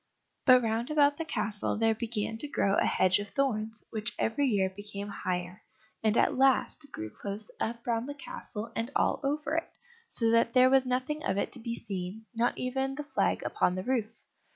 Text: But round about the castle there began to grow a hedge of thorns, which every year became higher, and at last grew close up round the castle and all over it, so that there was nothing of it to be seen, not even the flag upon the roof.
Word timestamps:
But 0.45 0.63
round 0.63 0.89
about 0.89 1.17
the 1.17 1.25
castle 1.25 1.77
there 1.77 1.93
began 1.93 2.39
to 2.39 2.47
grow 2.47 2.73
a 2.73 2.85
hedge 2.85 3.19
of 3.19 3.29
thorns, 3.29 3.85
which 3.91 4.13
every 4.17 4.47
year 4.47 4.67
became 4.75 5.09
higher, 5.09 5.61
and 6.01 6.17
at 6.17 6.35
last 6.39 6.91
grew 6.91 7.11
close 7.11 7.51
up 7.59 7.85
round 7.85 8.09
the 8.09 8.15
castle 8.15 8.71
and 8.75 8.89
all 8.95 9.19
over 9.23 9.53
it, 9.57 9.77
so 10.09 10.31
that 10.31 10.53
there 10.53 10.71
was 10.71 10.87
nothing 10.87 11.23
of 11.23 11.37
it 11.37 11.51
to 11.51 11.59
be 11.59 11.75
seen, 11.75 12.25
not 12.33 12.57
even 12.57 12.95
the 12.95 13.03
flag 13.03 13.43
upon 13.43 13.75
the 13.75 13.83
roof. 13.83 14.09